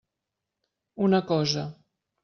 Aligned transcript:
Una 1.09 1.23
cosa. 1.35 1.71